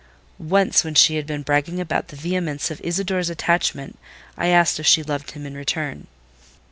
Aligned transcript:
Once, 0.49 0.83
when 0.83 0.95
she 0.95 1.15
had 1.17 1.27
been 1.27 1.43
bragging 1.43 1.79
about 1.79 2.07
the 2.07 2.15
vehemence 2.15 2.71
of 2.71 2.81
"Isidore's" 2.83 3.29
attachment, 3.29 3.99
I 4.35 4.47
asked 4.47 4.79
if 4.79 4.87
she 4.87 5.03
loved 5.03 5.29
him 5.33 5.45
in 5.45 5.53
return. 5.53 6.07